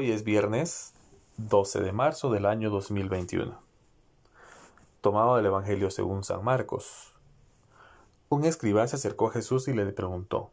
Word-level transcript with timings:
Hoy 0.00 0.12
es 0.12 0.24
viernes 0.24 0.94
12 1.36 1.80
de 1.80 1.92
marzo 1.92 2.30
del 2.30 2.46
año 2.46 2.70
2021. 2.70 3.60
Tomado 5.02 5.36
del 5.36 5.44
Evangelio 5.44 5.90
según 5.90 6.24
San 6.24 6.42
Marcos. 6.42 7.12
Un 8.30 8.46
escriba 8.46 8.86
se 8.86 8.96
acercó 8.96 9.28
a 9.28 9.32
Jesús 9.32 9.68
y 9.68 9.74
le 9.74 9.84
preguntó, 9.92 10.52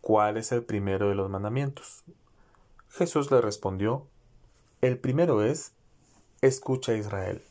¿cuál 0.00 0.36
es 0.36 0.52
el 0.52 0.62
primero 0.62 1.08
de 1.08 1.16
los 1.16 1.28
mandamientos? 1.28 2.04
Jesús 2.88 3.32
le 3.32 3.40
respondió, 3.40 4.06
el 4.80 4.96
primero 5.00 5.42
es, 5.42 5.72
escucha 6.40 6.94
Israel. 6.94 7.42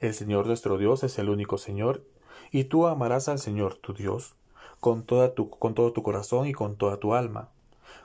El 0.00 0.12
Señor 0.14 0.48
nuestro 0.48 0.76
Dios 0.76 1.04
es 1.04 1.20
el 1.20 1.30
único 1.30 1.56
Señor, 1.56 2.02
y 2.50 2.64
tú 2.64 2.88
amarás 2.88 3.28
al 3.28 3.38
Señor 3.38 3.76
tu 3.76 3.94
Dios 3.94 4.34
con, 4.80 5.04
toda 5.04 5.34
tu, 5.34 5.48
con 5.48 5.74
todo 5.74 5.92
tu 5.92 6.02
corazón 6.02 6.48
y 6.48 6.52
con 6.52 6.74
toda 6.74 6.96
tu 6.96 7.14
alma 7.14 7.50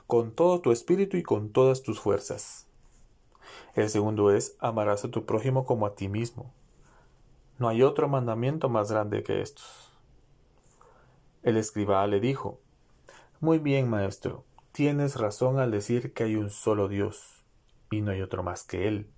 con 0.06 0.32
todo 0.32 0.60
tu 0.60 0.72
espíritu 0.72 1.16
y 1.16 1.22
con 1.22 1.50
todas 1.50 1.82
tus 1.82 2.00
fuerzas. 2.00 2.66
El 3.74 3.90
segundo 3.90 4.30
es, 4.30 4.56
amarás 4.58 5.04
a 5.04 5.10
tu 5.10 5.26
prójimo 5.26 5.64
como 5.64 5.86
a 5.86 5.94
ti 5.94 6.08
mismo. 6.08 6.52
No 7.58 7.68
hay 7.68 7.82
otro 7.82 8.08
mandamiento 8.08 8.68
más 8.68 8.90
grande 8.90 9.22
que 9.22 9.42
estos. 9.42 9.92
El 11.42 11.56
escriba 11.56 12.06
le 12.06 12.20
dijo, 12.20 12.58
Muy 13.40 13.58
bien, 13.58 13.88
maestro, 13.88 14.44
tienes 14.72 15.16
razón 15.16 15.58
al 15.58 15.70
decir 15.70 16.12
que 16.12 16.24
hay 16.24 16.36
un 16.36 16.50
solo 16.50 16.88
Dios, 16.88 17.44
y 17.90 18.00
no 18.00 18.10
hay 18.12 18.22
otro 18.22 18.42
más 18.42 18.64
que 18.64 18.88
Él, 18.88 19.08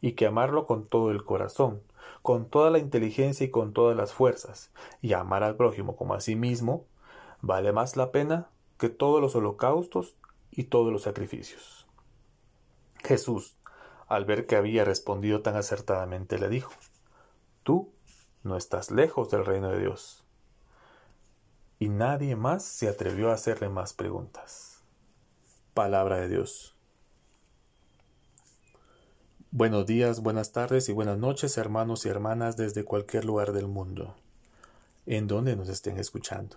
y 0.00 0.12
que 0.12 0.26
amarlo 0.26 0.66
con 0.66 0.86
todo 0.86 1.10
el 1.10 1.24
corazón, 1.24 1.82
con 2.22 2.48
toda 2.48 2.70
la 2.70 2.78
inteligencia 2.78 3.46
y 3.46 3.50
con 3.50 3.72
todas 3.72 3.96
las 3.96 4.12
fuerzas, 4.12 4.70
y 5.02 5.12
amar 5.12 5.42
al 5.42 5.56
prójimo 5.56 5.96
como 5.96 6.14
a 6.14 6.20
sí 6.20 6.36
mismo, 6.36 6.86
vale 7.40 7.72
más 7.72 7.96
la 7.96 8.12
pena 8.12 8.48
que 8.78 8.88
todos 8.88 9.20
los 9.20 9.34
holocaustos 9.34 10.14
y 10.50 10.64
todos 10.64 10.92
los 10.92 11.02
sacrificios. 11.02 11.86
Jesús, 13.02 13.56
al 14.08 14.24
ver 14.24 14.46
que 14.46 14.56
había 14.56 14.84
respondido 14.84 15.42
tan 15.42 15.56
acertadamente, 15.56 16.38
le 16.38 16.48
dijo, 16.48 16.72
Tú 17.62 17.92
no 18.42 18.56
estás 18.56 18.90
lejos 18.90 19.30
del 19.30 19.44
reino 19.44 19.70
de 19.70 19.80
Dios. 19.80 20.24
Y 21.78 21.88
nadie 21.88 22.36
más 22.36 22.62
se 22.62 22.88
atrevió 22.88 23.30
a 23.30 23.34
hacerle 23.34 23.68
más 23.68 23.94
preguntas. 23.94 24.82
Palabra 25.72 26.18
de 26.18 26.28
Dios. 26.28 26.76
Buenos 29.50 29.86
días, 29.86 30.20
buenas 30.20 30.52
tardes 30.52 30.88
y 30.88 30.92
buenas 30.92 31.18
noches, 31.18 31.56
hermanos 31.58 32.06
y 32.06 32.08
hermanas 32.08 32.56
desde 32.56 32.84
cualquier 32.84 33.24
lugar 33.24 33.52
del 33.52 33.68
mundo, 33.68 34.16
en 35.06 35.26
donde 35.26 35.56
nos 35.56 35.68
estén 35.68 35.98
escuchando. 35.98 36.56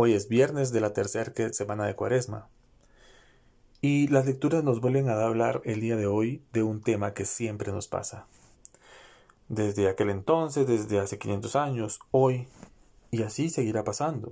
Hoy 0.00 0.12
es 0.12 0.28
viernes 0.28 0.70
de 0.70 0.80
la 0.80 0.92
tercera 0.92 1.32
semana 1.52 1.84
de 1.84 1.96
Cuaresma. 1.96 2.46
Y 3.80 4.06
las 4.06 4.26
lecturas 4.26 4.62
nos 4.62 4.80
vuelven 4.80 5.08
a 5.08 5.20
hablar 5.20 5.60
el 5.64 5.80
día 5.80 5.96
de 5.96 6.06
hoy 6.06 6.40
de 6.52 6.62
un 6.62 6.80
tema 6.82 7.14
que 7.14 7.24
siempre 7.24 7.72
nos 7.72 7.88
pasa. 7.88 8.28
Desde 9.48 9.88
aquel 9.88 10.10
entonces, 10.10 10.68
desde 10.68 11.00
hace 11.00 11.18
500 11.18 11.56
años, 11.56 11.98
hoy, 12.12 12.46
y 13.10 13.24
así 13.24 13.50
seguirá 13.50 13.82
pasando. 13.82 14.30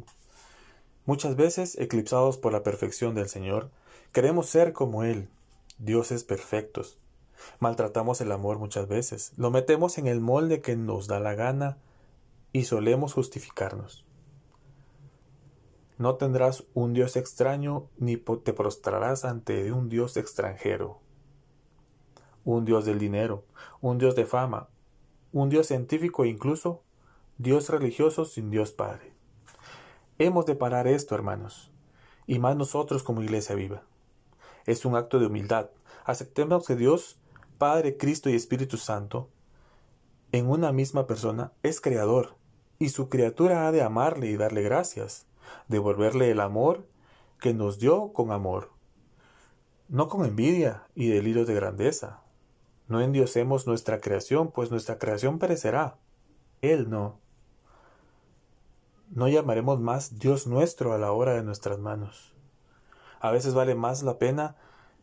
Muchas 1.05 1.35
veces, 1.35 1.77
eclipsados 1.81 2.39
por 2.39 2.53
la 2.53 2.63
perfección 2.63 3.17
del 3.17 3.29
Señor, 3.29 3.69
queremos 4.13 4.47
ser 4.47 4.73
como 4.73 5.03
Él, 5.03 5.29
dioses 5.79 6.23
perfectos. 6.23 6.97
Maltratamos 7.59 8.21
el 8.21 8.31
amor 8.31 8.61
muchas 8.61 8.87
veces, 8.87 9.33
lo 9.37 9.51
metemos 9.51 9.99
en 9.99 10.07
el 10.07 10.21
molde 10.21 10.61
que 10.61 10.77
nos 10.77 11.09
da 11.09 11.19
la 11.19 11.35
gana 11.35 11.77
y 12.53 12.67
solemos 12.67 13.15
justificarnos. 13.15 14.06
No 15.99 16.17
tendrás 16.17 16.65
un 16.75 16.93
Dios 16.93 17.17
extraño 17.17 17.89
ni 17.97 18.19
te 18.19 18.53
prostrarás 18.53 19.25
ante 19.25 19.73
un 19.73 19.89
Dios 19.89 20.19
extranjero. 20.19 21.01
Un 22.45 22.67
Dios 22.67 22.85
del 22.85 22.99
dinero, 22.99 23.45
un 23.81 23.97
Dios 23.97 24.15
de 24.15 24.27
fama, 24.27 24.69
un 25.33 25.49
Dios 25.49 25.69
científico 25.69 26.25
e 26.25 26.29
incluso 26.29 26.83
Dios 27.39 27.71
religioso 27.71 28.27
sin 28.27 28.51
Dios 28.51 28.73
Padre. 28.73 29.15
Hemos 30.19 30.45
de 30.45 30.55
parar 30.55 30.87
esto, 30.87 31.15
hermanos, 31.15 31.71
y 32.27 32.39
más 32.41 32.57
nosotros 32.57 33.03
como 33.03 33.23
iglesia 33.23 33.55
viva. 33.55 33.83
Es 34.67 34.85
un 34.85 34.97
acto 34.97 35.19
de 35.19 35.27
humildad. 35.27 35.71
Aceptemos 36.05 36.67
que 36.67 36.77
Dios, 36.77 37.19
Padre, 37.57 37.97
Cristo 37.97 38.29
y 38.29 38.35
Espíritu 38.35 38.77
Santo, 38.77 39.31
en 40.33 40.49
una 40.51 40.73
misma 40.73 41.07
persona, 41.07 41.53
es 41.63 41.81
creador, 41.81 42.37
y 42.79 42.91
su 42.91 43.09
criatura 43.09 43.67
ha 43.67 43.73
de 43.73 43.83
amarle 43.83 44.27
y 44.27 44.37
darle 44.37 44.63
gracias 44.63 45.27
devolverle 45.69 46.31
el 46.31 46.41
amor 46.41 46.87
que 47.41 47.55
nos 47.55 47.79
dio 47.79 48.13
con 48.13 48.33
amor, 48.33 48.71
no 49.89 50.09
con 50.09 50.25
envidia 50.25 50.85
y 50.95 51.09
delirios 51.09 51.47
de 51.47 51.55
grandeza. 51.55 52.23
No 52.89 53.01
endiosemos 53.01 53.67
nuestra 53.67 54.01
creación, 54.01 54.53
pues 54.53 54.71
nuestra 54.71 54.99
creación 54.99 55.39
perecerá. 55.39 55.99
Él 56.61 56.89
no. 56.89 57.19
No 59.11 59.29
llamaremos 59.29 59.81
más 59.81 60.19
Dios 60.19 60.47
nuestro 60.47 60.93
a 60.93 60.99
la 60.99 61.13
hora 61.13 61.35
de 61.35 61.43
nuestras 61.43 61.79
manos. 61.79 62.35
A 63.21 63.31
veces 63.31 63.55
vale 63.55 63.75
más 63.75 64.03
la 64.03 64.19
pena 64.19 64.57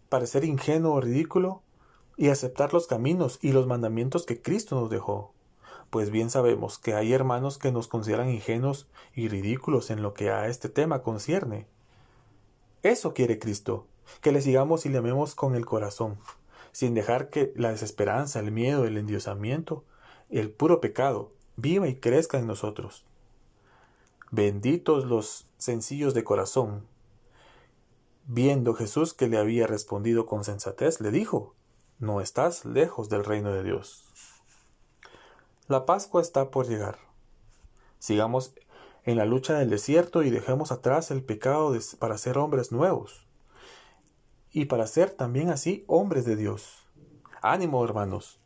parecer 0.10 0.44
ingenuo 0.46 0.94
o 0.94 1.02
ridículo 1.02 1.64
y 2.16 2.30
aceptar 2.30 2.74
los 2.74 2.88
caminos 2.88 3.40
y 3.42 3.52
los 3.52 3.68
mandamientos 3.68 4.26
que 4.26 4.42
Cristo 4.42 4.80
nos 4.80 4.90
dejó 4.90 5.34
pues 5.94 6.10
bien 6.10 6.32
sabemos 6.32 6.80
que 6.80 6.96
hay 6.96 7.14
hermanos 7.14 7.60
que 7.60 7.72
nos 7.72 7.88
consideran 7.88 8.32
ingenuos 8.32 8.88
y 9.14 9.28
ridículos 9.28 9.92
en 9.92 10.02
lo 10.02 10.16
que 10.16 10.32
a 10.32 10.48
este 10.48 10.68
tema 10.68 11.04
concierne. 11.04 11.68
Eso 12.82 13.14
quiere 13.14 13.38
Cristo, 13.38 13.86
que 14.20 14.32
le 14.32 14.42
sigamos 14.42 14.88
y 14.88 14.90
le 14.90 14.98
amemos 14.98 15.36
con 15.36 15.54
el 15.54 15.68
corazón, 15.68 16.18
sin 16.72 16.96
dejar 16.96 17.30
que 17.30 17.54
la 17.56 17.70
desesperanza, 17.70 18.40
el 18.40 18.52
miedo, 18.52 18.86
el 18.86 18.98
endiosamiento, 18.98 19.84
el 20.32 20.50
puro 20.50 20.82
pecado, 20.82 21.32
viva 21.58 21.88
y 21.88 21.98
crezca 21.98 22.40
en 22.40 22.48
nosotros. 22.48 23.06
Benditos 24.32 25.06
los 25.06 25.46
sencillos 25.60 26.16
de 26.16 26.24
corazón. 26.24 26.88
Viendo 28.26 28.74
Jesús 28.74 29.14
que 29.14 29.28
le 29.28 29.38
había 29.38 29.68
respondido 29.68 30.26
con 30.26 30.44
sensatez, 30.44 31.02
le 31.02 31.12
dijo, 31.12 31.54
No 32.00 32.20
estás 32.20 32.66
lejos 32.66 33.10
del 33.10 33.24
reino 33.24 33.54
de 33.54 33.62
Dios. 33.62 34.10
La 35.70 35.86
Pascua 35.86 36.22
está 36.22 36.52
por 36.52 36.68
llegar. 36.68 36.98
Sigamos 37.98 38.54
en 39.06 39.18
la 39.18 39.26
lucha 39.26 39.58
del 39.58 39.70
desierto 39.70 40.22
y 40.22 40.30
dejemos 40.30 40.74
atrás 40.74 41.10
el 41.10 41.24
pecado 41.24 41.74
para 42.00 42.18
ser 42.18 42.38
hombres 42.38 42.74
nuevos 42.74 43.26
y 44.52 44.66
para 44.66 44.88
ser 44.88 45.12
también 45.12 45.50
así 45.50 45.86
hombres 45.88 46.26
de 46.26 46.36
Dios. 46.36 46.86
Ánimo, 47.42 47.84
hermanos. 47.86 48.40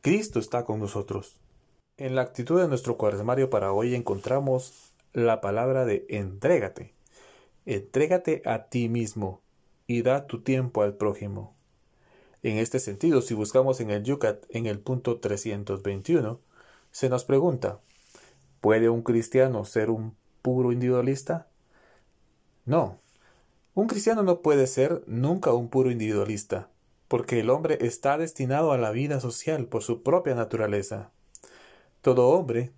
Cristo 0.00 0.38
está 0.38 0.64
con 0.64 0.80
nosotros. 0.80 1.40
En 1.98 2.14
la 2.14 2.22
actitud 2.22 2.58
de 2.58 2.68
nuestro 2.68 2.96
cuaresmario 2.96 3.50
para 3.50 3.72
hoy 3.72 3.94
encontramos 3.94 4.94
la 5.12 5.42
palabra 5.42 5.84
de 5.84 6.06
entrégate. 6.08 6.94
Entrégate 7.66 8.40
a 8.46 8.64
ti 8.70 8.88
mismo 8.88 9.42
y 9.86 10.00
da 10.00 10.26
tu 10.26 10.40
tiempo 10.40 10.80
al 10.80 10.96
prójimo. 10.96 11.54
En 12.42 12.56
este 12.56 12.80
sentido, 12.80 13.20
si 13.20 13.34
buscamos 13.34 13.80
en 13.80 13.90
el 13.90 14.02
Yucat 14.04 14.44
en 14.48 14.64
el 14.64 14.80
punto 14.80 15.20
321, 15.20 16.40
se 16.92 17.08
nos 17.08 17.24
pregunta, 17.24 17.80
¿puede 18.60 18.88
un 18.88 19.02
cristiano 19.02 19.64
ser 19.64 19.90
un 19.90 20.14
puro 20.42 20.70
individualista? 20.70 21.48
No, 22.64 23.00
un 23.74 23.86
cristiano 23.88 24.22
no 24.22 24.42
puede 24.42 24.66
ser 24.66 25.02
nunca 25.06 25.52
un 25.54 25.68
puro 25.68 25.90
individualista, 25.90 26.68
porque 27.08 27.40
el 27.40 27.48
hombre 27.48 27.78
está 27.80 28.18
destinado 28.18 28.72
a 28.72 28.78
la 28.78 28.90
vida 28.90 29.18
social 29.20 29.66
por 29.66 29.82
su 29.82 30.02
propia 30.02 30.34
naturaleza. 30.34 31.10
Todo 32.02 32.28
hombre 32.28 32.72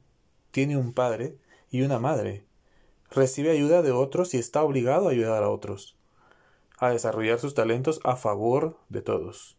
tiene 0.52 0.76
un 0.76 0.92
padre 0.92 1.36
y 1.68 1.82
una 1.82 1.98
madre, 1.98 2.44
recibe 3.10 3.50
ayuda 3.50 3.82
de 3.82 3.90
otros 3.90 4.32
y 4.34 4.38
está 4.38 4.62
obligado 4.62 5.08
a 5.08 5.10
ayudar 5.10 5.42
a 5.42 5.50
otros, 5.50 5.96
a 6.78 6.90
desarrollar 6.90 7.40
sus 7.40 7.54
talentos 7.54 8.00
a 8.04 8.14
favor 8.14 8.78
de 8.88 9.02
todos. 9.02 9.58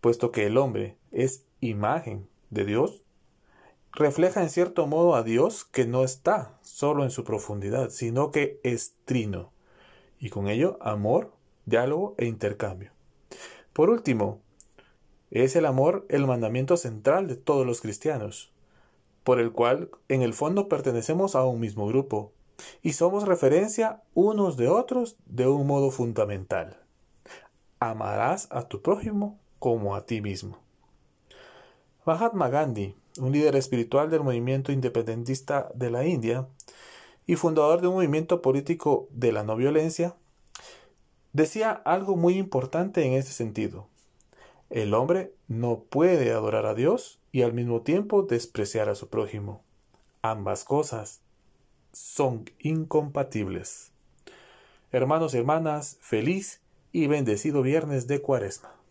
Puesto 0.00 0.32
que 0.32 0.46
el 0.46 0.56
hombre 0.58 0.96
es 1.12 1.46
imagen 1.60 2.28
de 2.50 2.64
Dios, 2.64 3.04
refleja 3.92 4.42
en 4.42 4.50
cierto 4.50 4.86
modo 4.86 5.14
a 5.14 5.22
Dios 5.22 5.64
que 5.64 5.86
no 5.86 6.04
está 6.04 6.58
solo 6.62 7.04
en 7.04 7.10
su 7.10 7.24
profundidad, 7.24 7.90
sino 7.90 8.30
que 8.30 8.60
es 8.62 8.94
trino, 9.04 9.52
y 10.18 10.30
con 10.30 10.48
ello 10.48 10.78
amor, 10.80 11.32
diálogo 11.66 12.14
e 12.18 12.26
intercambio. 12.26 12.92
Por 13.72 13.90
último, 13.90 14.40
es 15.30 15.56
el 15.56 15.66
amor 15.66 16.06
el 16.08 16.26
mandamiento 16.26 16.76
central 16.76 17.26
de 17.26 17.36
todos 17.36 17.66
los 17.66 17.80
cristianos, 17.80 18.52
por 19.24 19.40
el 19.40 19.52
cual 19.52 19.90
en 20.08 20.22
el 20.22 20.34
fondo 20.34 20.68
pertenecemos 20.68 21.34
a 21.34 21.44
un 21.44 21.60
mismo 21.60 21.86
grupo, 21.86 22.32
y 22.82 22.92
somos 22.92 23.26
referencia 23.26 24.02
unos 24.14 24.56
de 24.56 24.68
otros 24.68 25.16
de 25.26 25.48
un 25.48 25.66
modo 25.66 25.90
fundamental. 25.90 26.78
Amarás 27.80 28.46
a 28.50 28.68
tu 28.68 28.82
prójimo 28.82 29.38
como 29.58 29.96
a 29.96 30.06
ti 30.06 30.20
mismo. 30.20 30.61
Mahatma 32.04 32.48
Gandhi 32.48 32.94
un 33.18 33.30
líder 33.30 33.56
espiritual 33.56 34.10
del 34.10 34.22
movimiento 34.22 34.72
independentista 34.72 35.70
de 35.74 35.90
la 35.90 36.06
India 36.06 36.48
y 37.26 37.36
fundador 37.36 37.80
de 37.80 37.88
un 37.88 37.94
movimiento 37.94 38.40
político 38.40 39.08
de 39.10 39.32
la 39.32 39.42
no 39.44 39.54
violencia, 39.56 40.16
Decía 41.32 41.70
algo 41.70 42.14
muy 42.14 42.34
importante 42.34 43.06
en 43.06 43.14
este 43.14 43.32
sentido. 43.32 43.88
El 44.68 44.92
hombre 44.92 45.32
no 45.48 45.78
puede 45.78 46.30
adorar 46.30 46.66
a 46.66 46.74
Dios 46.74 47.18
y 47.32 47.40
al 47.40 47.54
mismo 47.54 47.80
tiempo 47.80 48.22
despreciar 48.22 48.90
a 48.90 48.94
su 48.94 49.08
prójimo. 49.08 49.62
Ambas 50.20 50.64
cosas 50.64 51.22
son 51.92 52.50
incompatibles. 52.58 53.92
Hermanos 54.90 55.32
y 55.32 55.38
hermanas, 55.38 55.96
feliz 56.02 56.60
y 56.92 57.06
bendecido 57.06 57.62
viernes 57.62 58.06
de 58.06 58.20
Cuaresma. 58.20 58.81